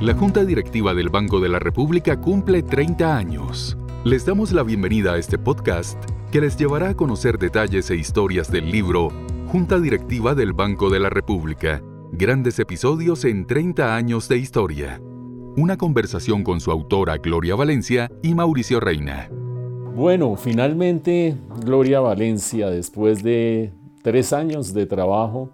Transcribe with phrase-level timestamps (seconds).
[0.00, 3.78] La Junta Directiva del Banco de la República cumple 30 años.
[4.04, 5.98] Les damos la bienvenida a este podcast
[6.30, 9.08] que les llevará a conocer detalles e historias del libro
[9.46, 11.82] Junta Directiva del Banco de la República.
[12.12, 15.00] Grandes episodios en 30 años de historia.
[15.56, 19.30] Una conversación con su autora Gloria Valencia y Mauricio Reina.
[19.94, 23.72] Bueno, finalmente Gloria Valencia, después de
[24.02, 25.48] tres años de trabajo,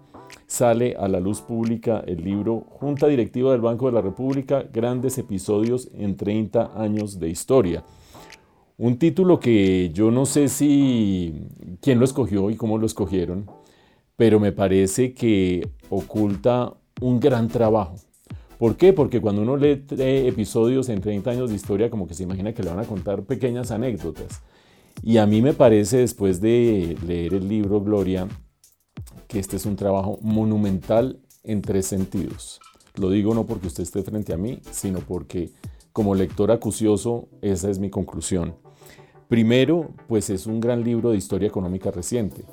[0.53, 5.17] sale a la luz pública el libro Junta Directiva del Banco de la República, grandes
[5.17, 7.83] episodios en 30 años de historia.
[8.77, 11.47] Un título que yo no sé si
[11.81, 13.49] quién lo escogió y cómo lo escogieron,
[14.15, 17.95] pero me parece que oculta un gran trabajo.
[18.59, 18.93] ¿Por qué?
[18.93, 22.61] Porque cuando uno lee episodios en 30 años de historia, como que se imagina que
[22.61, 24.43] le van a contar pequeñas anécdotas.
[25.01, 28.27] Y a mí me parece, después de leer el libro Gloria,
[29.27, 32.59] que este es un trabajo monumental en tres sentidos.
[32.95, 35.51] Lo digo no porque usted esté frente a mí, sino porque
[35.91, 38.55] como lector acucioso esa es mi conclusión.
[39.27, 42.43] Primero, pues es un gran libro de historia económica reciente.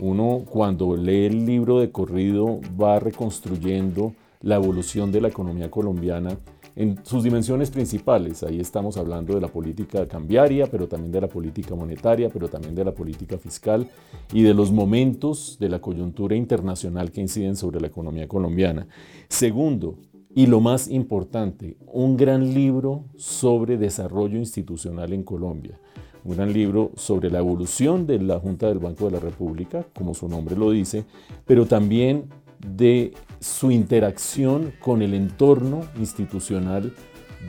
[0.00, 6.38] Uno cuando lee el libro de corrido va reconstruyendo la evolución de la economía colombiana
[6.76, 8.42] en sus dimensiones principales.
[8.42, 12.74] Ahí estamos hablando de la política cambiaria, pero también de la política monetaria, pero también
[12.74, 13.88] de la política fiscal
[14.32, 18.86] y de los momentos de la coyuntura internacional que inciden sobre la economía colombiana.
[19.28, 19.98] Segundo,
[20.34, 25.78] y lo más importante, un gran libro sobre desarrollo institucional en Colombia.
[26.24, 30.14] Un gran libro sobre la evolución de la Junta del Banco de la República, como
[30.14, 31.04] su nombre lo dice,
[31.44, 32.26] pero también
[32.66, 36.92] de su interacción con el entorno institucional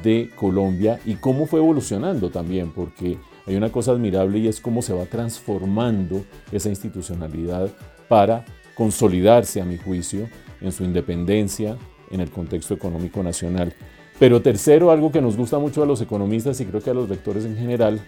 [0.02, 4.82] de Colombia y cómo fue evolucionando también, porque hay una cosa admirable y es cómo
[4.82, 7.70] se va transformando esa institucionalidad
[8.08, 10.28] para consolidarse, a mi juicio,
[10.62, 11.78] en su independencia
[12.10, 13.74] en el contexto económico nacional.
[14.20, 17.10] Pero tercero, algo que nos gusta mucho a los economistas y creo que a los
[17.10, 18.00] lectores en general,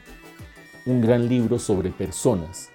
[0.86, 2.70] un gran libro sobre personas,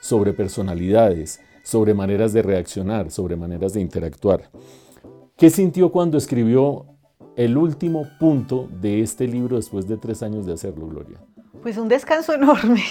[0.00, 4.50] sobre personalidades, sobre maneras de reaccionar, sobre maneras de interactuar.
[5.36, 6.86] ¿Qué sintió cuando escribió
[7.34, 11.20] el último punto de este libro después de tres años de hacerlo, Gloria?
[11.62, 12.82] Pues un descanso enorme.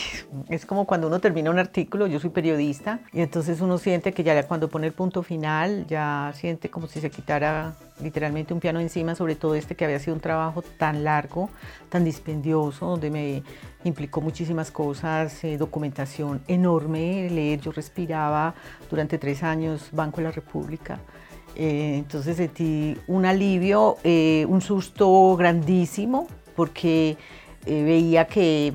[0.49, 4.23] Es como cuando uno termina un artículo, yo soy periodista, y entonces uno siente que
[4.23, 8.79] ya cuando pone el punto final, ya siente como si se quitara literalmente un piano
[8.79, 11.49] encima, sobre todo este que había sido un trabajo tan largo,
[11.89, 13.43] tan dispendioso, donde me
[13.83, 18.53] implicó muchísimas cosas, eh, documentación enorme, leer, yo respiraba
[18.89, 20.99] durante tres años Banco de la República.
[21.55, 27.17] Eh, entonces sentí un alivio, eh, un susto grandísimo, porque
[27.65, 28.73] veía que,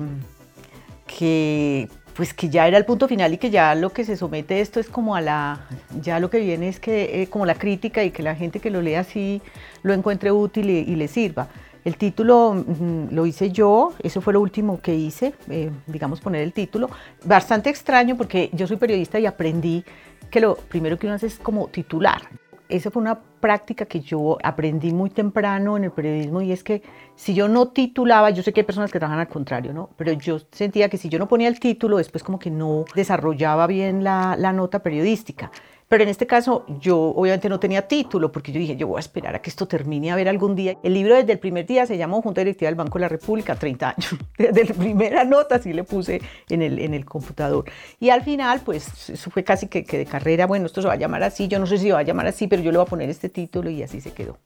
[1.05, 4.61] que pues que ya era el punto final y que ya lo que se somete
[4.61, 5.67] esto es como a la,
[6.01, 8.81] ya lo que viene es que como la crítica y que la gente que lo
[8.81, 9.41] lea así
[9.83, 11.47] lo encuentre útil y le sirva.
[11.83, 16.43] El título mm, lo hice yo, eso fue lo último que hice, eh, digamos poner
[16.43, 16.89] el título.
[17.25, 19.83] Bastante extraño porque yo soy periodista y aprendí
[20.29, 22.21] que lo primero que uno hace es como titular.
[22.71, 26.81] Esa fue una práctica que yo aprendí muy temprano en el periodismo y es que
[27.15, 29.89] si yo no titulaba, yo sé que hay personas que trabajan al contrario, ¿no?
[29.97, 33.67] Pero yo sentía que si yo no ponía el título, después como que no desarrollaba
[33.67, 35.51] bien la, la nota periodística.
[35.91, 39.01] Pero en este caso yo obviamente no tenía título porque yo dije, yo voy a
[39.01, 40.77] esperar a que esto termine a ver algún día.
[40.83, 43.57] El libro desde el primer día se llamó Junta Directiva del Banco de la República,
[43.57, 44.15] 30 años.
[44.37, 47.65] Desde la primera nota sí le puse en el, en el computador.
[47.99, 50.93] Y al final, pues eso fue casi que, que de carrera, bueno, esto se va
[50.93, 52.77] a llamar así, yo no sé si se va a llamar así, pero yo le
[52.77, 54.37] voy a poner este título y así se quedó.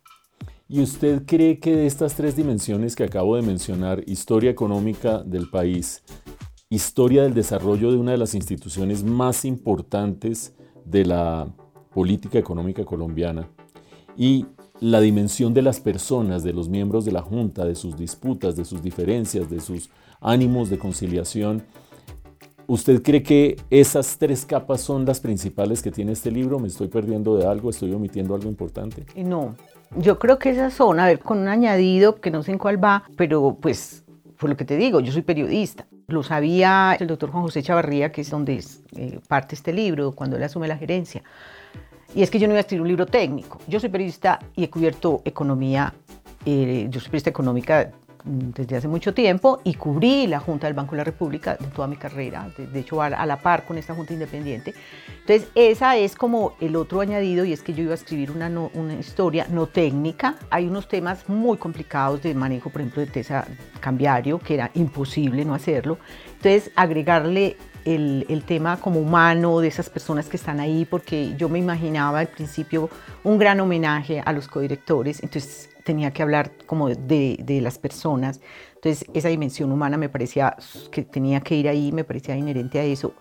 [0.67, 5.47] ¿Y usted cree que de estas tres dimensiones que acabo de mencionar, historia económica del
[5.51, 6.01] país,
[6.71, 11.47] historia del desarrollo de una de las instituciones más importantes de la
[11.93, 13.47] política económica colombiana
[14.15, 14.45] y
[14.79, 18.65] la dimensión de las personas, de los miembros de la Junta, de sus disputas, de
[18.65, 21.63] sus diferencias, de sus ánimos de conciliación.
[22.67, 26.59] ¿Usted cree que esas tres capas son las principales que tiene este libro?
[26.59, 27.69] ¿Me estoy perdiendo de algo?
[27.69, 29.05] ¿Estoy omitiendo algo importante?
[29.15, 29.55] No,
[29.97, 32.83] yo creo que esas son, a ver, con un añadido que no sé en cuál
[32.83, 34.03] va, pero pues
[34.37, 35.87] por lo que te digo, yo soy periodista.
[36.07, 38.63] Lo sabía el doctor Juan José Chavarría, que es donde
[38.95, 41.23] eh, parte este libro, cuando él asume la gerencia.
[42.13, 43.59] Y es que yo no iba a escribir un libro técnico.
[43.67, 45.93] Yo soy periodista y he cubierto economía,
[46.45, 47.91] eh, yo soy periodista económica
[48.25, 51.87] desde hace mucho tiempo y cubrí la Junta del Banco de la República de toda
[51.87, 54.73] mi carrera, de, hecho a, la par con esta Junta Independiente.
[55.21, 58.49] Entonces, esa es como el otro añadido y es que yo iba a escribir una,
[58.73, 60.35] una historia no técnica.
[60.49, 63.45] Hay unos temas muy complicados de manejo, por ejemplo, de tesa
[63.79, 65.99] cambiario, que era imposible no hacerlo.
[66.37, 71.49] Entonces, agregarle el, el, tema como humano de esas personas que están ahí, porque yo
[71.49, 72.89] me imaginaba al principio
[73.23, 78.41] un gran homenaje a los codirectores, entonces tenía que hablar como de, de, las personas.
[78.73, 80.57] Entonces, esa dimensión humana me parecía
[80.91, 83.13] que tenía que ir ahí, me parecía inherente a eso.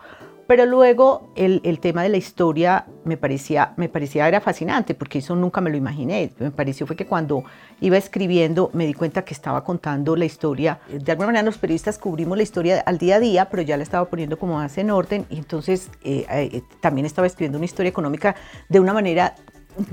[0.47, 5.19] Pero luego el, el, tema de la historia me parecía, me parecía era fascinante, porque
[5.19, 6.33] eso nunca me lo imaginé.
[6.39, 7.45] Me pareció fue que cuando
[7.81, 10.81] iba escribiendo me di cuenta que estaba contando la historia.
[10.89, 13.83] De alguna manera los periodistas cubrimos la historia al día a día, pero ya la
[13.83, 15.27] estaba poniendo como más en orden.
[15.31, 18.37] Y entonces eh, eh, también estaba escribiendo una historia económica
[18.69, 19.35] de una manera,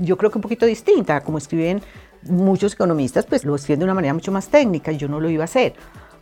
[0.00, 1.82] yo creo que un poquito distinta, como escriben
[2.24, 5.42] muchos economistas, pues lo escriben de una manera mucho más técnica yo no lo iba
[5.42, 5.74] a hacer.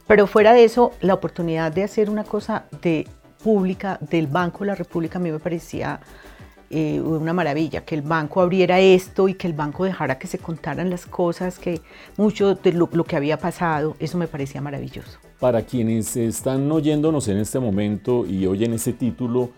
[0.06, 3.06] Pero fuera de eso, la oportunidad de hacer una cosa de
[3.42, 6.00] pública del Banco de la República a mí me parecía
[6.68, 10.38] eh, una maravilla, que el banco abriera esto y que el banco dejara que se
[10.38, 11.80] contaran las cosas, que
[12.16, 15.18] mucho de lo, lo que había pasado, eso me parecía maravilloso.
[15.40, 19.50] Para quienes están oyéndonos en este momento y oyen ese título,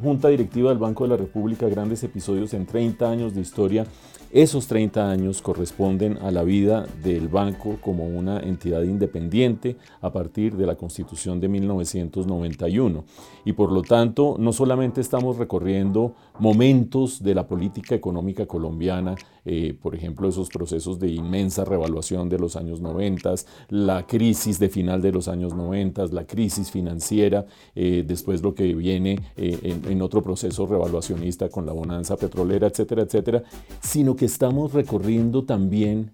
[0.00, 3.84] Junta Directiva del Banco de la República, grandes episodios en 30 años de historia.
[4.32, 10.56] Esos 30 años corresponden a la vida del banco como una entidad independiente a partir
[10.56, 13.04] de la Constitución de 1991.
[13.44, 19.76] Y por lo tanto, no solamente estamos recorriendo momentos de la política económica colombiana, eh,
[19.80, 23.34] por ejemplo, esos procesos de inmensa revaluación de los años 90,
[23.70, 28.74] la crisis de final de los años 90, la crisis financiera, eh, después lo que
[28.74, 33.42] viene eh, en, en, otro proceso revaluacionista con la bonanza petrolera, etcétera, etcétera,
[33.80, 36.12] sino que estamos recorriendo también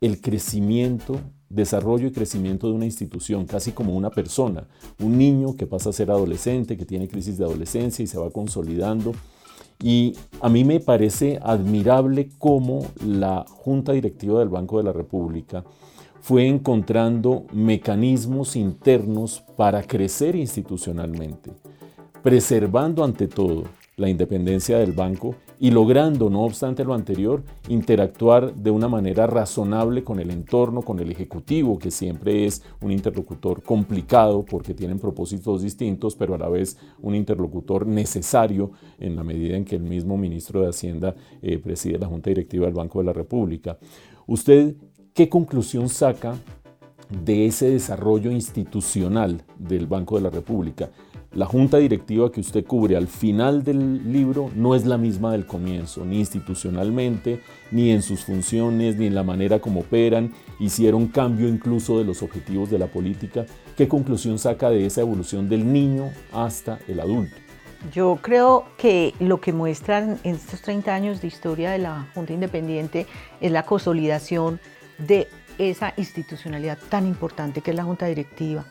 [0.00, 1.18] el crecimiento
[1.48, 4.66] desarrollo y crecimiento de una institución, casi como una persona,
[5.00, 8.30] un niño que pasa a ser adolescente, que tiene crisis de adolescencia y se va
[8.30, 9.12] consolidando
[9.82, 15.64] y a mí me parece admirable cómo la Junta Directiva del Banco de la República
[16.20, 21.52] fue encontrando mecanismos internos para crecer institucionalmente,
[22.22, 23.64] preservando ante todo
[23.96, 30.04] la independencia del banco y logrando, no obstante lo anterior, interactuar de una manera razonable
[30.04, 35.62] con el entorno, con el Ejecutivo, que siempre es un interlocutor complicado porque tienen propósitos
[35.62, 40.18] distintos, pero a la vez un interlocutor necesario en la medida en que el mismo
[40.18, 43.78] ministro de Hacienda eh, preside la Junta Directiva del Banco de la República.
[44.26, 44.76] ¿Usted
[45.14, 46.34] qué conclusión saca
[47.24, 50.90] de ese desarrollo institucional del Banco de la República?
[51.36, 55.44] La junta directiva que usted cubre al final del libro no es la misma del
[55.44, 60.32] comienzo, ni institucionalmente, ni en sus funciones, ni en la manera como operan.
[60.58, 63.44] Hicieron cambio incluso de los objetivos de la política.
[63.76, 67.36] ¿Qué conclusión saca de esa evolución del niño hasta el adulto?
[67.92, 72.32] Yo creo que lo que muestran en estos 30 años de historia de la Junta
[72.32, 73.06] Independiente
[73.42, 74.58] es la consolidación
[74.96, 75.28] de
[75.58, 78.64] esa institucionalidad tan importante que es la Junta Directiva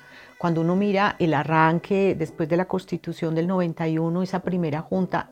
[0.46, 5.32] cuando uno mira el arranque después de la constitución del 91, esa primera junta,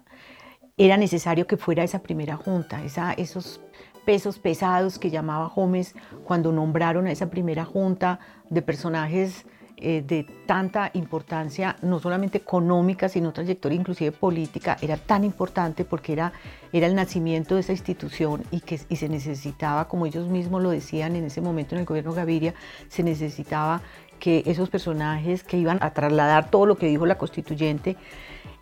[0.76, 3.62] era necesario que fuera esa primera junta, esos
[4.06, 5.94] pesos pesados que llamaba Gómez
[6.24, 8.18] cuando nombraron a esa primera junta
[8.50, 9.46] de personajes
[9.78, 16.14] eh, de tanta importancia, no solamente económica, sino trayectoria inclusive política, era tan importante porque
[16.14, 16.32] era,
[16.72, 21.16] el nacimiento de esa institución y que y se necesitaba, como ellos mismos lo decían
[21.16, 22.56] en ese momento en el gobierno Gaviria,
[22.88, 23.82] se necesitaba
[24.20, 27.98] que esos personajes que iban a trasladar todo lo que dijo la constituyente,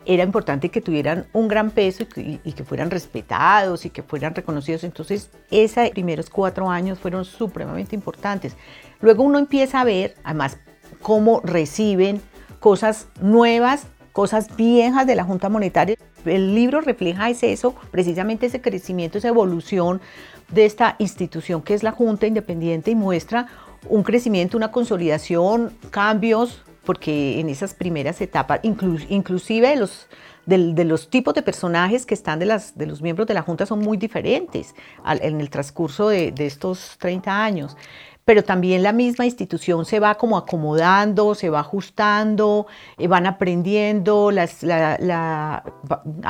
[0.06, 4.84] era importante que tuvieran un gran peso y que, fueran respetados y que fueran reconocidos.
[4.84, 8.56] Entonces, esos primeros cuatro años fueron supremamente importantes.
[9.00, 10.58] Luego uno empieza a ver, además,
[11.02, 12.22] cómo reciben
[12.60, 15.96] cosas nuevas, cosas viejas de la Junta Monetaria.
[16.26, 20.02] El libro refleja ese eso, precisamente ese crecimiento, esa evolución
[20.50, 23.48] de esta institución que es la Junta Independiente y muestra
[23.88, 30.08] un crecimiento, una consolidación, cambios, porque en esas primeras etapas, inclusive los,
[30.46, 33.66] de, los tipos de personajes que están de, las, de los miembros de la Junta
[33.66, 37.78] son muy diferentes en el transcurso de, de estos 30 años
[38.26, 44.32] pero también la misma institución se va como acomodando, se va ajustando, eh, van aprendiendo
[44.32, 45.64] las, a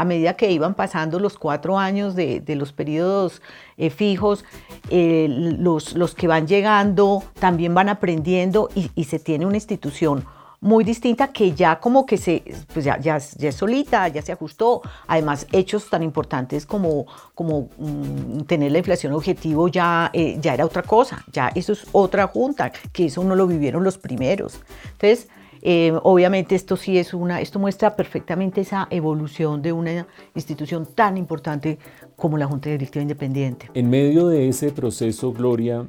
[0.06, 3.42] medida que iban pasando los cuatro años de, los periodos
[3.78, 4.46] eh, fijos,
[4.90, 10.26] eh, los, los, que van llegando también van aprendiendo y se tiene una institución
[10.62, 14.32] muy distinta que ya como que se, pues ya, ya, ya es solita, ya se
[14.32, 14.82] ajustó.
[15.08, 20.64] Además, hechos tan importantes como, como mm, tener la inflación objetivo ya, eh, ya era
[20.64, 24.62] otra cosa, ya eso es otra junta, que eso no lo vivieron los primeros.
[24.92, 25.30] Entonces,
[25.64, 31.18] eh, obviamente esto sí es una, esto muestra perfectamente esa evolución de una institución tan
[31.18, 31.80] importante
[32.16, 33.72] como la Junta Directiva Independiente.
[33.74, 35.88] En medio de ese proceso, Gloria,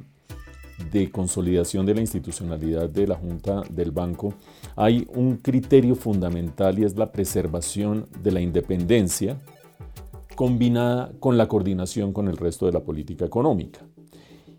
[0.91, 4.33] de consolidación de la institucionalidad de la Junta del Banco,
[4.75, 9.39] hay un criterio fundamental y es la preservación de la independencia
[10.35, 13.81] combinada con la coordinación con el resto de la política económica.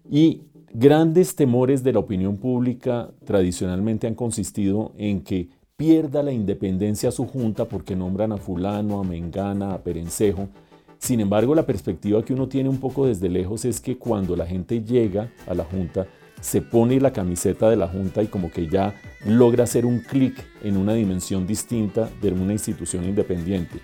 [0.08, 0.42] Y
[0.72, 7.26] grandes temores de la opinión pública tradicionalmente han consistido en que pierda la independencia su
[7.26, 10.48] junta porque nombran a fulano, a Mengana, a Perencejo.
[10.98, 14.46] Sin embargo, la perspectiva que uno tiene un poco desde lejos es que cuando la
[14.46, 16.06] gente llega a la junta,
[16.40, 20.44] se pone la camiseta de la junta y como que ya logra hacer un clic
[20.62, 23.80] en una dimensión distinta de una institución independiente.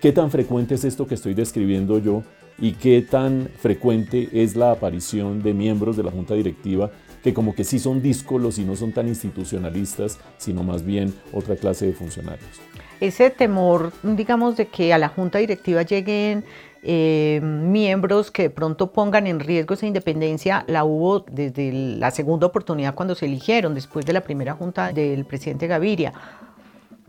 [0.00, 2.22] ¿Qué tan frecuente es esto que estoy describiendo yo
[2.58, 6.90] y qué tan frecuente es la aparición de miembros de la junta directiva
[7.22, 11.56] que como que sí son díscolos y no son tan institucionalistas, sino más bien otra
[11.56, 12.60] clase de funcionarios?
[13.00, 16.44] Ese temor, digamos, de que a la junta directiva lleguen
[16.86, 22.46] eh, miembros que de pronto pongan en riesgo esa independencia, la hubo desde la segunda
[22.46, 26.12] oportunidad cuando se eligieron, después de la primera junta del presidente Gaviria.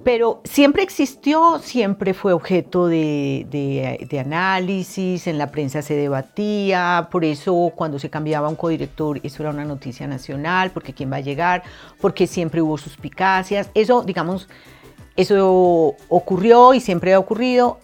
[0.01, 7.73] Pero siempre existió, siempre fue objeto de, análisis, en la prensa se debatía, por eso
[7.75, 11.63] cuando se cambiaba un codirector eso era una noticia nacional, porque quién va a llegar,
[11.99, 14.47] porque siempre hubo suspicacias, eso digamos,
[15.17, 17.79] eso ocurrió y siempre ha ocurrido,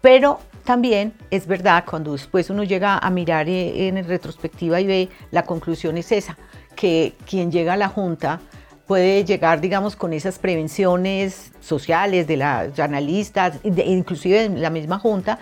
[0.00, 5.08] pero también es verdad cuando después uno llega a mirar eh, en retrospectiva y ve,
[5.32, 6.38] la conclusión es esa,
[6.76, 8.40] que quien llega a la Junta,
[8.86, 15.40] puede llegar, digamos, con esas prevenciones sociales de los analistas, inclusive en la misma junta,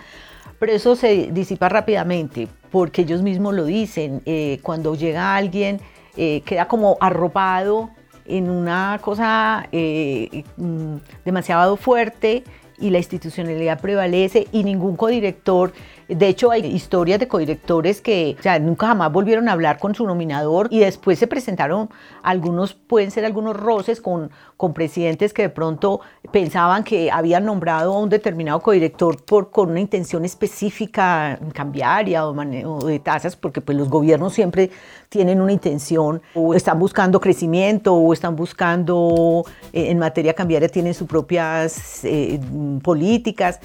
[0.57, 4.23] pero eso se disipa rápidamente porque ellos mismos lo dicen.
[4.25, 5.79] Eh, cuando llega alguien,
[6.17, 7.91] eh, queda como arropado
[8.25, 12.43] en una cosa eh, mm, demasiado fuerte
[12.79, 15.73] y la institucionalidad prevalece y ningún codirector
[16.09, 20.67] de hecho, hay historias de codirectores que nunca jamás volvieron a hablar con su nominador
[20.71, 21.89] y después se presentaron
[22.23, 26.01] algunos, pueden ser algunos roces con, con presidentes que de pronto
[26.31, 32.35] pensaban que habían nombrado a un determinado codirector por, con una intención específica cambiaria o,
[32.35, 34.71] o de tasas, porque pues los gobiernos siempre
[35.09, 40.95] tienen una intención o están buscando crecimiento o están buscando eh, en materia cambiaria tienen
[40.95, 42.39] sus propias eh,
[42.81, 43.59] políticas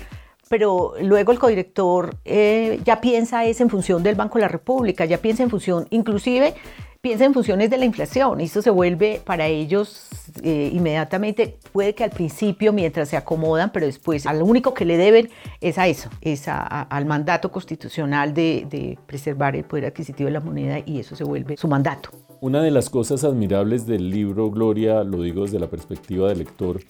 [0.48, 5.04] pero luego el codirector eh, ya piensa es en función del Banco de la República,
[5.04, 6.54] ya piensa en función, inclusive
[7.00, 10.08] piensa en funciones de la inflación, esto se vuelve para ellos
[10.42, 14.96] eh, inmediatamente, puede que al principio mientras se acomodan, pero después lo único que le
[14.96, 15.28] deben
[15.60, 20.40] es a eso, es al mandato constitucional de, de preservar el poder adquisitivo de la
[20.40, 22.08] moneda y eso se vuelve su mandato.
[22.40, 26.80] Una de las cosas admirables del libro, Gloria, lo digo desde la perspectiva del lector,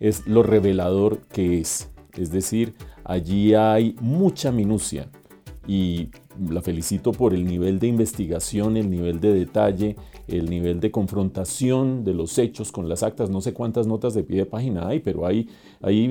[0.00, 1.91] es lo revelador que es.
[2.16, 5.08] Es decir, allí hay mucha minucia
[5.66, 6.08] y
[6.50, 12.04] la felicito por el nivel de investigación, el nivel de detalle, el nivel de confrontación
[12.04, 13.30] de los hechos con las actas.
[13.30, 15.48] No sé cuántas notas de pie de página hay, pero hay,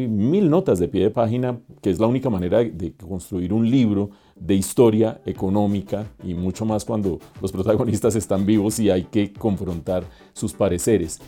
[0.08, 4.12] mil notas de pie de página, que es la única manera de construir un libro
[4.36, 10.04] de historia económica y mucho más cuando los protagonistas están vivos y hay que confrontar
[10.34, 11.20] sus pareceres.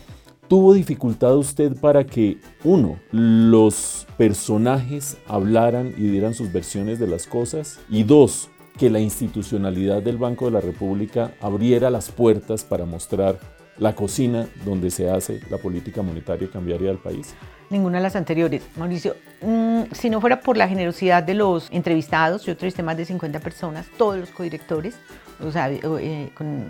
[0.48, 7.26] ¿Tuvo dificultad usted para que, uno, los personajes hablaran y dieran sus versiones de las
[7.26, 7.80] cosas?
[7.88, 13.38] Y dos, que la institucionalidad del Banco de la República abriera las puertas para mostrar
[13.78, 17.34] la cocina donde se hace la política monetaria y cambiaria del país?
[17.70, 19.16] Ninguna de las anteriores, Mauricio.
[19.40, 23.40] Mm, si no fuera por la generosidad de los entrevistados, yo entrevisté más de 50
[23.40, 24.94] personas, todos los codirectores,
[25.42, 26.66] o sea, eh, con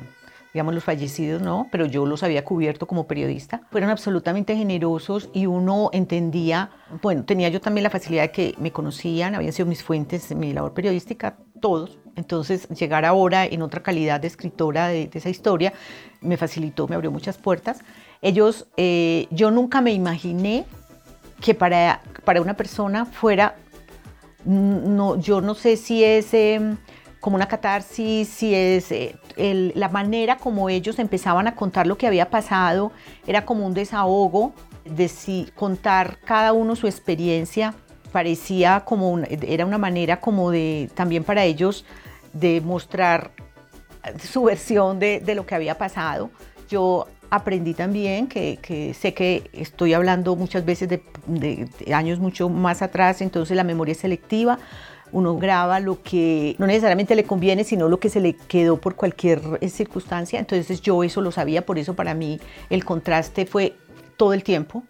[0.55, 5.47] digamos los fallecidos no, pero yo los había cubierto como periodista, fueron absolutamente generosos y
[5.47, 6.71] uno entendía,
[7.03, 10.39] bueno, tenía yo también la facilidad de que me conocían, habían sido mis fuentes en
[10.39, 15.73] mi labor periodística, todos, entonces llegar ahora en otra calidad de escritora de, esa historia
[16.21, 17.81] me facilitó, me abrió muchas puertas.
[18.23, 20.67] Ellos, eh, yo nunca me imaginé
[21.41, 23.57] que para, para una persona fuera,
[24.45, 26.33] no, yo no sé si es...
[26.33, 26.77] Em,
[27.25, 29.17] como una catarsis, si es eh,
[29.75, 32.93] la manera como ellos empezaban a contar lo que había pasado,
[33.27, 34.53] era como un desahogo,
[34.85, 37.73] de si contar cada uno su experiencia,
[38.13, 41.87] parecía como era una manera como de también para ellos
[42.35, 43.31] de mostrar
[44.23, 46.31] su versión de, lo que había pasado.
[46.69, 53.23] Yo aprendí también que, sé que estoy hablando muchas veces de, años mucho más atrás,
[53.23, 54.59] entonces la memoria selectiva
[55.15, 58.97] uno graba lo que no necesariamente le conviene, sino lo que se le quedó por
[58.97, 60.41] cualquier eh, circunstancia.
[60.41, 63.75] Entonces yo eso lo sabía, por eso para mí el contraste fue
[64.17, 64.83] todo el tiempo.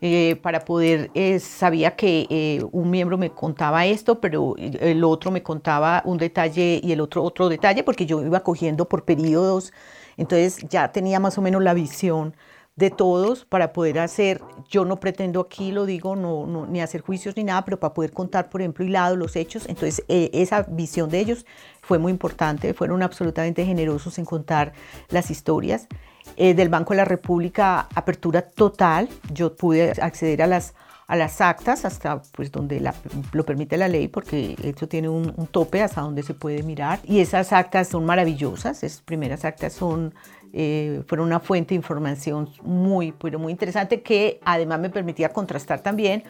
[0.00, 5.42] Eh, para poder, eh, sabía que un miembro me contaba esto, pero el otro me
[5.42, 9.72] contaba un detalle y el otro otro detalle, porque yo iba cogiendo por periodos,
[10.16, 12.34] entonces ya tenía más o menos la visión
[12.78, 17.36] de todos para poder hacer, yo no pretendo aquí, lo digo, no, ni hacer juicios
[17.36, 19.64] ni nada, pero para poder contar, por ejemplo, hilado los hechos.
[19.68, 21.44] Entonces, eh, esa visión de ellos
[21.82, 24.72] fue muy importante, fueron absolutamente generosos en contar
[25.08, 25.88] las historias.
[26.36, 30.74] Eh, del Banco de la República, apertura total, yo pude acceder a las
[31.08, 32.86] a las actas hasta pues donde
[33.32, 37.20] lo permite la ley porque esto tiene un, tope hasta donde se puede mirar y
[37.20, 40.14] esas actas son maravillosas, esas primeras actas son
[40.52, 45.80] eh, fueron una fuente de información muy, pero muy interesante que además me permitía contrastar
[45.80, 46.22] también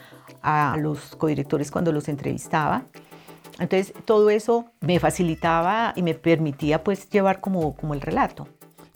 [0.43, 2.85] a los codirectores cuando los entrevistaba.
[3.59, 8.47] Entonces todo eso me facilitaba y me permitía pues llevar como, como el relato.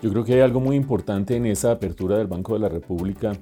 [0.00, 3.32] Yo creo que hay algo muy importante en esa apertura del Banco de la República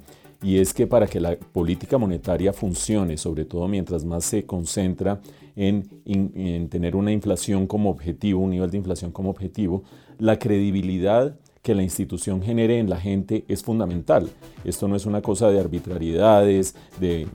[0.43, 5.21] y es que para que la política monetaria funcione, sobre todo mientras más se concentra
[5.55, 9.83] en, en, tener una inflación como objetivo, un nivel de inflación como objetivo,
[10.17, 14.29] la credibilidad que la institución genere en la gente es fundamental.
[14.63, 17.27] Esto no es una cosa de arbitrariedades, de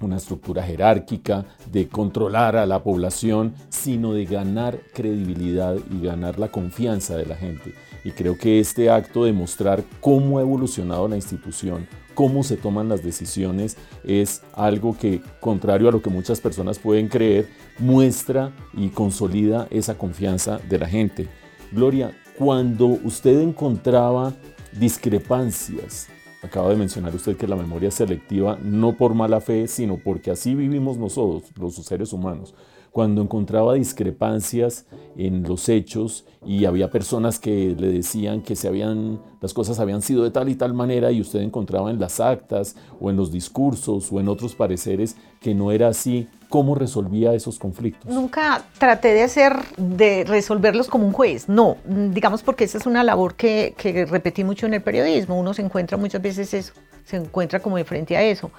[0.00, 6.48] una estructura jerárquica, de controlar a la población, sino de ganar credibilidad y ganar la
[6.48, 7.74] confianza de la gente.
[8.04, 12.88] Y creo que este acto de mostrar cómo ha evolucionado la institución, cómo se toman
[12.88, 18.88] las decisiones, es algo que, contrario a lo que muchas personas pueden creer, muestra y
[18.88, 21.28] consolida esa confianza de la gente.
[21.70, 24.32] Gloria, cuando usted encontraba
[24.78, 26.08] discrepancias,
[26.42, 30.54] acaba de mencionar usted que la memoria selectiva no por mala fe, sino porque así
[30.54, 32.54] vivimos nosotros, los seres humanos.
[32.90, 34.86] Cuando encontraba discrepancias
[35.16, 40.02] en los hechos y había personas que le decían que se habían, las cosas habían
[40.02, 43.32] sido de tal y tal manera y usted encontraba en las actas o en los
[43.32, 48.12] discursos o en otros pareceres que no era así, ¿cómo resolvía esos conflictos?
[48.12, 53.02] Nunca traté de hacer, de resolverlos como un juez, no, digamos porque esa es una
[53.02, 56.74] labor que, que repetí mucho en el periodismo, uno se encuentra muchas veces eso,
[57.06, 58.50] se encuentra como de frente a eso.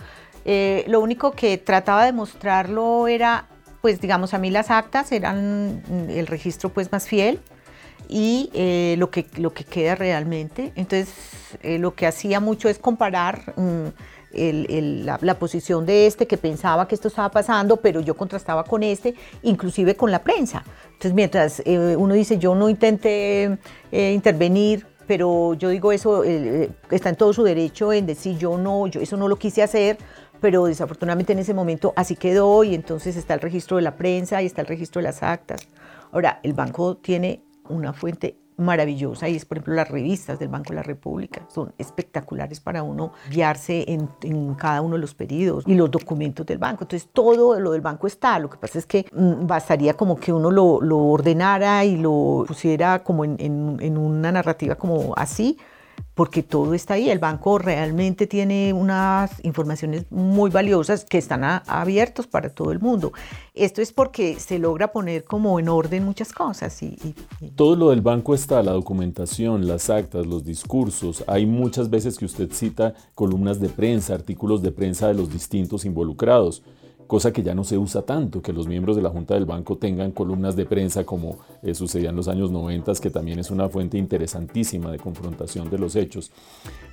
[0.43, 3.45] Eh, lo único que trataba de mostrarlo era
[3.79, 7.39] pues digamos a mí las actas eran el registro pues más fiel
[8.09, 10.71] y eh, lo, que, lo que queda realmente.
[10.75, 11.13] Entonces
[11.61, 13.53] eh, lo que hacía mucho es comparar
[14.33, 18.83] mm, la, posición de este que pensaba que esto estaba pasando, pero yo contrastaba con
[18.83, 20.63] este, inclusive con la prensa.
[20.85, 23.57] Entonces mientras eh, uno dice yo no intenté
[23.91, 29.01] intervenir, pero yo digo eso, está en todo su derecho en decir yo no, yo
[29.01, 29.97] eso no lo quise hacer,
[30.43, 34.41] pero desafortunadamente en ese momento así quedó y entonces está el registro de la prensa
[34.41, 35.67] y está el registro de las actas.
[36.11, 39.29] Ahora, el banco tiene una fuente maravillosa.
[39.29, 43.13] Y es por ejemplo las revistas del Banco de la República son espectaculares para uno
[43.29, 46.83] guiarse en, cada uno de los pedidos y los documentos del banco.
[46.83, 48.39] Entonces todo lo del banco está.
[48.39, 50.63] Lo que pasa es que mm, bastaría como que uno lo,
[50.97, 55.57] ordenara y lo pusiera como en, en una narrativa como así
[56.15, 57.09] porque todo está ahí.
[57.09, 63.13] El banco realmente tiene unas informaciones muy valiosas que están abiertos para todo el mundo.
[63.53, 66.81] Esto es porque se logra poner como en orden muchas cosas.
[66.83, 66.97] Y,
[67.55, 71.23] Todo lo del banco está, la documentación, las actas, los discursos.
[71.27, 75.85] Hay muchas veces que usted cita columnas de prensa, artículos de prensa de los distintos
[75.85, 76.63] involucrados
[77.07, 79.77] cosa que ya no se usa tanto, que los miembros de la Junta del Banco
[79.77, 83.69] tengan columnas de prensa como eh, sucedía en los años 90, que también es una
[83.69, 86.31] fuente interesantísima de confrontación de los hechos.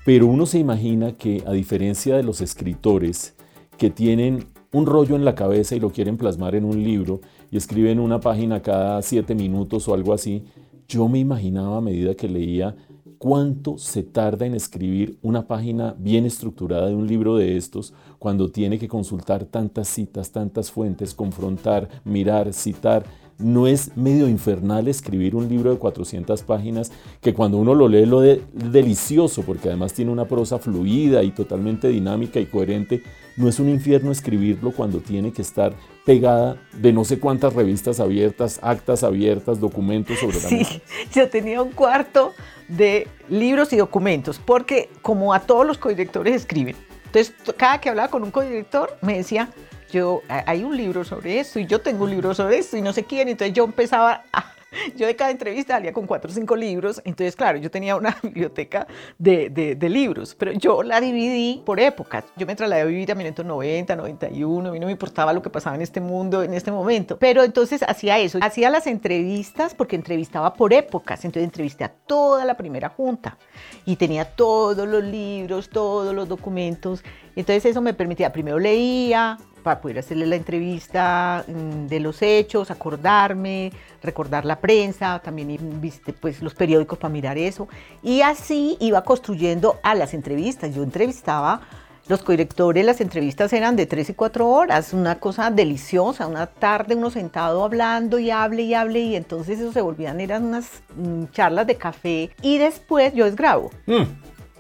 [0.05, 3.35] Pero uno se imagina que a diferencia de los escritores
[3.77, 7.20] que tienen un rollo en la cabeza y lo quieren plasmar en un libro
[7.51, 10.44] y escriben una página cada siete minutos o algo así,
[10.88, 12.77] yo me imaginaba a medida que leía
[13.20, 18.50] cuánto se tarda en escribir una página bien estructurada de un libro de estos cuando
[18.50, 23.04] tiene que consultar tantas citas, tantas fuentes, confrontar, mirar, citar.
[23.40, 28.07] No es medio infernal escribir un libro de 400 páginas que cuando uno lo lee
[28.07, 33.03] lo de delicioso porque además tiene una prosa fluida y totalmente dinámica y coherente.
[33.37, 35.74] No es un infierno escribirlo cuando tiene que estar
[36.05, 40.83] pegada de no sé cuántas revistas abiertas, actas abiertas, documentos sobre la Sí,
[41.14, 42.33] yo tenía un cuarto
[42.68, 46.76] de libros y documentos, porque como a todos los codirectores escriben,
[47.07, 49.50] entonces cada que hablaba con un codirector me decía,
[49.90, 52.92] yo, hay un libro sobre esto y yo tengo un libro sobre esto y no
[52.92, 54.55] sé quién, entonces yo empezaba a
[54.96, 58.16] yo de cada entrevista salía con cuatro o cinco libros, entonces claro, yo tenía una
[58.22, 58.87] biblioteca
[59.18, 62.24] de, de, libros, pero yo la dividí por épocas.
[62.37, 65.50] Yo me trasladé a vivir a 1990, 91, a mí no me importaba lo que
[65.50, 69.96] pasaba en este mundo en este momento, pero entonces hacía eso, hacía las entrevistas porque
[69.96, 73.37] entrevistaba por épocas, entonces entrevisté a toda la primera junta
[73.85, 77.03] y tenía todos los libros, todos los documentos,
[77.35, 82.70] entonces eso me permitía, primero leía, para poder hacerle la entrevista mm, de los hechos,
[82.70, 87.68] acordarme, recordar la prensa, también viste pues los periódicos para mirar eso.
[88.03, 90.75] Y así iba construyendo a las entrevistas.
[90.75, 91.61] Yo entrevistaba
[92.09, 96.96] los codirectores, las entrevistas eran de tres y cuatro horas, una cosa deliciosa, una tarde
[96.96, 101.27] uno sentado hablando y hable y hable y entonces eso se volvían, eran unas mm,
[101.31, 103.70] charlas de café y después yo desgrabo.
[103.87, 104.03] Mm.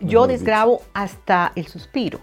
[0.02, 2.20] yo desgrabo hasta el suspiro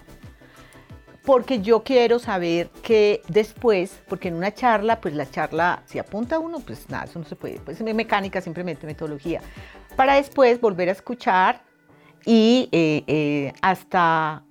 [1.28, 6.38] porque yo quiero saber que después, porque en una charla, pues la charla, si apunta
[6.38, 9.42] uno, pues nada, eso no se puede, pues es mecánica simplemente, metodología,
[9.94, 11.60] para después volver a escuchar
[12.24, 14.42] y eh, eh, hasta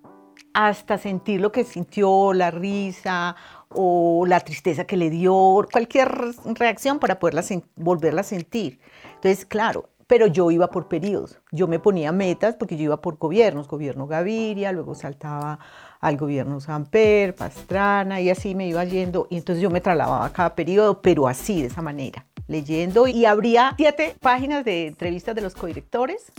[0.54, 3.36] hasta sentir lo que sintió, la risa
[3.70, 6.12] o la tristeza que le dio, cualquier
[6.46, 7.44] reacción para poderla
[7.76, 8.80] volverla a sentir.
[9.16, 11.38] Entonces, claro, pero yo iba por periodos.
[11.52, 15.60] Yo me ponía metas porque yo iba por gobiernos, gobierno Gaviria, luego saltaba
[16.00, 20.56] al gobierno Samper, Pastrana y así me iba yendo y entonces yo me trasladaba cada
[20.56, 25.54] periodo, pero así, de esa manera, leyendo y habría siete páginas de entrevistas de los
[25.54, 26.32] codirectores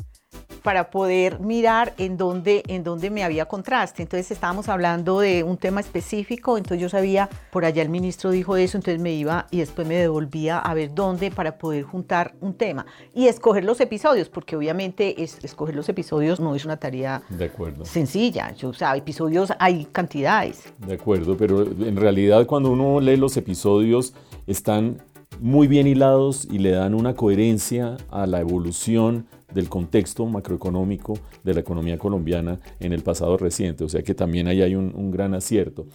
[0.58, 4.02] para poder mirar en dónde, en dónde me había contraste.
[4.02, 8.56] Entonces estábamos hablando de un tema específico, entonces yo sabía, por allá el ministro dijo
[8.56, 12.54] eso, entonces me iba y después me devolvía a ver dónde para poder juntar un
[12.54, 17.22] tema y escoger los episodios, porque obviamente es, escoger los episodios no es una tarea
[17.28, 17.84] de acuerdo.
[17.84, 18.52] sencilla.
[18.54, 20.72] Yo, o sea, episodios hay cantidades.
[20.78, 24.14] De acuerdo, pero en realidad cuando uno lee los episodios
[24.46, 24.98] están
[25.40, 31.54] muy bien hilados y le dan una coherencia a la evolución del contexto macroeconómico de
[31.54, 35.34] la economía colombiana en el pasado reciente, o sea que también ahí hay un, gran
[35.34, 35.87] acierto.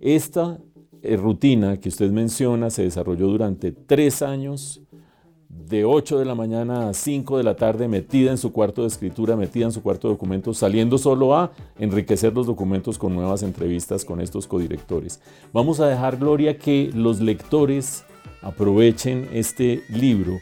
[0.00, 0.58] Esta
[1.02, 4.82] eh, rutina que usted menciona se desarrolló durante tres años,
[5.48, 8.88] de 8 de la mañana a 5 de la tarde, metida en su cuarto de
[8.88, 13.42] escritura, metida en su cuarto de documentos, saliendo solo a enriquecer los documentos con nuevas
[13.42, 15.20] entrevistas con estos codirectores.
[15.52, 18.04] Vamos a dejar, Gloria, que los lectores
[18.42, 20.38] aprovechen este libro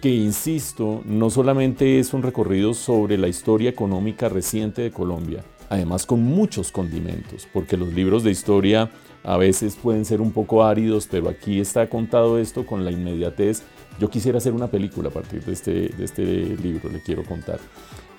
[0.00, 6.06] que, insisto, no solamente es un recorrido sobre la historia económica reciente de Colombia, además
[6.06, 8.90] con muchos condimentos, porque los libros de historia
[9.24, 13.62] a veces pueden ser un poco áridos, pero aquí está contado esto con la inmediatez.
[13.98, 16.24] Yo quisiera hacer una película a partir de este, de este
[16.56, 17.58] libro, le quiero contar.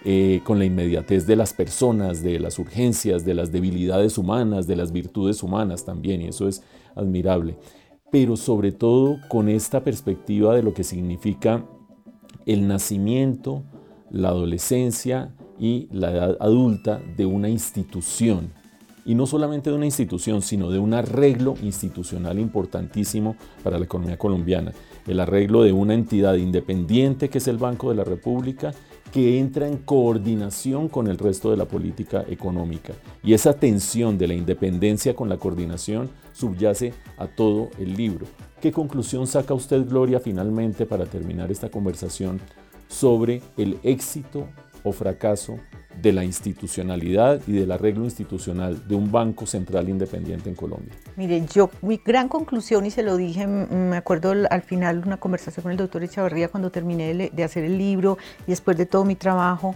[0.06, 4.78] Eh, con la inmediatez de las personas, de las urgencias, de las debilidades humanas, de
[4.78, 6.63] las virtudes humanas también, y eso es
[6.96, 7.58] admirable
[8.12, 11.65] pero sobre todo con esta perspectiva de lo que significa
[12.45, 13.63] el nacimiento,
[14.10, 18.52] la adolescencia y la edad adulta de una institución.
[19.06, 24.17] Y no solamente de una institución, sino de un arreglo institucional importantísimo para la economía
[24.17, 24.72] colombiana.
[25.08, 28.72] El arreglo de una entidad independiente que es el Banco de la República
[29.12, 32.93] que entra en coordinación con el resto de la política económica.
[33.24, 38.26] Y esa tensión de la independencia con la coordinación subyace a todo el libro.
[38.62, 42.39] ¿Qué conclusión saca usted, Gloria, finalmente para terminar esta conversación
[42.88, 44.48] sobre el éxito
[44.84, 45.60] o fracaso
[46.02, 50.94] de la institucionalidad y del arreglo institucional de un banco central independiente en Colombia?
[51.18, 55.18] Mire, yo, mi gran conclusión, y se lo dije, me acuerdo al final de una
[55.18, 59.04] conversación con el doctor Echavarría cuando terminé de hacer el libro y después de todo
[59.04, 59.76] mi trabajo,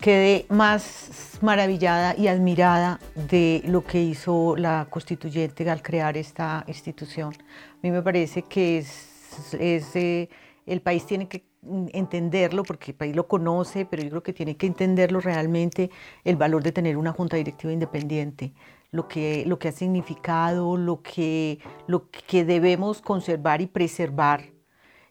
[0.00, 7.34] quedé más maravillada y admirada de lo que hizo la constituyente al crear esta institución.
[7.34, 10.28] A mí me parece que es, eh,
[10.66, 14.56] el país tiene que entenderlo, porque el país lo conoce, pero yo creo que tiene
[14.56, 15.90] que entenderlo realmente
[16.24, 18.52] el valor de tener una junta directiva independiente,
[18.90, 24.44] lo que, lo que ha significado, lo que, lo que debemos conservar y preservar.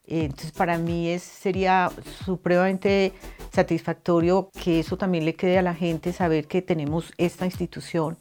[0.07, 1.91] Entonces, para mí es, sería
[2.25, 3.13] supremamente
[3.53, 8.17] satisfactorio que eso también le quede a la gente, saber que tenemos esta institución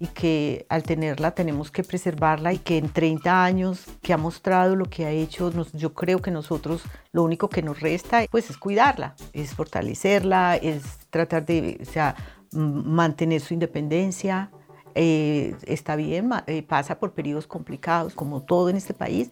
[0.00, 4.74] y que al tenerla tenemos que preservarla y que en 30 años que ha mostrado
[4.74, 6.82] lo que ha hecho, yo creo que nosotros
[7.12, 12.16] lo único que nos resta pues es cuidarla, es fortalecerla, es tratar de sea,
[12.52, 14.50] mantener su independencia,
[14.94, 19.30] eh, está bien, eh, pasa por periodos complicados, como todo en este país,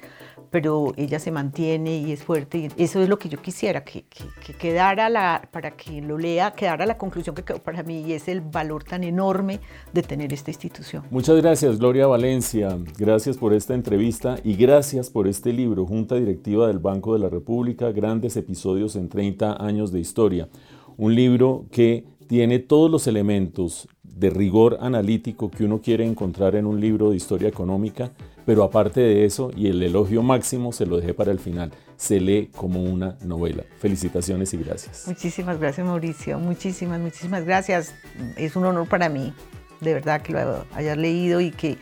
[0.51, 2.71] pero ella se mantiene y es fuerte.
[2.77, 4.05] Y eso es lo que yo quisiera, que,
[4.59, 8.85] quedara la, para quien lo lea, quedara la conclusión que para mí es el valor
[8.85, 9.61] tan enorme
[9.92, 11.05] de tener esta institución.
[11.11, 12.79] Muchas gracias, Gloria Valencia.
[12.99, 17.29] Gracias por esta entrevista y gracias por este libro, Junta Directiva del Banco de la
[17.29, 20.49] República, grandes episodios en 30 años de historia.
[20.97, 26.67] Un libro que tiene todos los elementos de rigor analítico que uno quiere encontrar en
[26.67, 28.12] un libro de historia económica,
[28.45, 32.21] pero aparte de eso, y el elogio máximo se lo dejé para el final, se
[32.21, 33.64] lee como una novela.
[33.79, 35.05] Felicitaciones y gracias.
[35.07, 37.95] Muchísimas gracias Mauricio, muchísimas, muchísimas gracias.
[38.37, 39.33] Es un honor para mí,
[39.81, 41.79] de verdad, que lo hayas leído y que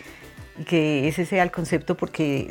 [0.59, 2.47] y que ese sea el concepto porque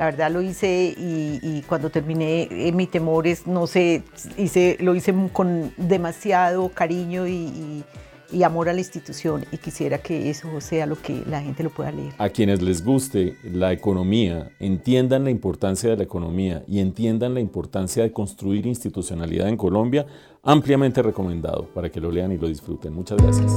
[0.00, 4.02] la verdad lo hice y, cuando terminé eh, mi temores, no sé,
[4.38, 7.84] hice, lo hice con demasiado cariño y
[8.32, 11.70] y amor a la institución y quisiera que eso sea lo que la gente lo
[11.70, 12.12] pueda leer.
[12.18, 17.40] A quienes les guste la economía, entiendan la importancia de la economía y entiendan la
[17.40, 20.06] importancia de construir institucionalidad en Colombia,
[20.42, 22.94] ampliamente recomendado para que lo lean y lo disfruten.
[22.94, 23.52] Muchas gracias.